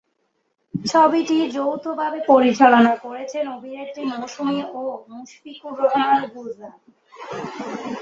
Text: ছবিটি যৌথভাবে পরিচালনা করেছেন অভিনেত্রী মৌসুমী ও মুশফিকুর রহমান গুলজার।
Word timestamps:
ছবিটি 0.73 1.37
যৌথভাবে 1.55 2.19
পরিচালনা 2.31 2.93
করেছেন 3.05 3.43
অভিনেত্রী 3.57 4.01
মৌসুমী 4.11 4.59
ও 4.73 4.81
মুশফিকুর 5.09 5.73
রহমান 5.83 6.21
গুলজার। 6.33 6.73